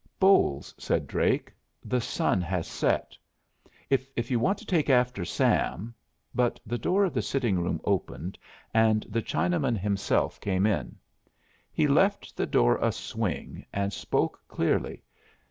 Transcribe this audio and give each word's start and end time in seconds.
"Bolles," 0.19 0.73
said 0.79 1.05
Drake, 1.05 1.53
"the 1.85 2.01
sun 2.01 2.41
has 2.41 2.65
set. 2.67 3.15
If 3.91 4.31
you 4.31 4.39
want 4.39 4.57
to 4.57 4.65
take 4.65 4.89
after 4.89 5.23
Sam" 5.23 5.93
But 6.41 6.59
the 6.65 6.79
door 6.79 7.03
of 7.05 7.13
the 7.13 7.21
sitting 7.21 7.59
room 7.59 7.79
opened 7.83 8.39
and 8.73 9.05
the 9.09 9.21
Chinaman 9.21 9.77
himself 9.77 10.41
came 10.41 10.65
in. 10.65 10.95
He 11.71 11.85
left 11.85 12.35
the 12.35 12.47
door 12.47 12.77
a 12.81 12.91
swing 12.91 13.63
and 13.71 13.93
spoke 13.93 14.41
clearly. 14.47 15.03